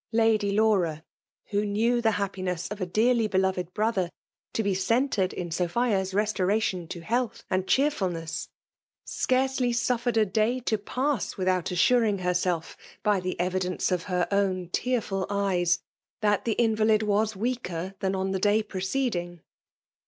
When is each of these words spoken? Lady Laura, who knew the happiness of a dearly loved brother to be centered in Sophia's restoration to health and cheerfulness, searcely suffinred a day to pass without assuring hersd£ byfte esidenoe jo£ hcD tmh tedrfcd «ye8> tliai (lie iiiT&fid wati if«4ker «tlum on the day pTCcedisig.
Lady 0.13 0.49
Laura, 0.49 1.03
who 1.51 1.63
knew 1.63 2.01
the 2.01 2.13
happiness 2.17 2.67
of 2.69 2.81
a 2.81 2.87
dearly 2.87 3.27
loved 3.27 3.71
brother 3.75 4.09
to 4.51 4.63
be 4.63 4.73
centered 4.73 5.31
in 5.31 5.51
Sophia's 5.51 6.11
restoration 6.11 6.87
to 6.87 7.01
health 7.01 7.43
and 7.51 7.67
cheerfulness, 7.67 8.49
searcely 9.05 9.69
suffinred 9.71 10.17
a 10.17 10.25
day 10.25 10.59
to 10.59 10.79
pass 10.79 11.37
without 11.37 11.69
assuring 11.69 12.17
hersd£ 12.17 12.75
byfte 13.05 13.37
esidenoe 13.37 13.75
jo£ 13.77 14.03
hcD 14.03 14.27
tmh 14.27 14.71
tedrfcd 14.71 15.27
«ye8> 15.27 15.27
tliai 15.27 15.79
(lie 16.23 16.35
iiiT&fid 16.35 17.01
wati 17.05 17.33
if«4ker 17.37 17.93
«tlum 17.99 18.15
on 18.15 18.31
the 18.31 18.39
day 18.39 18.63
pTCcedisig. 18.63 19.39